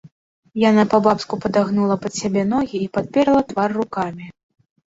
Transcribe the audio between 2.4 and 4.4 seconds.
ногі і падперла твар рукамі.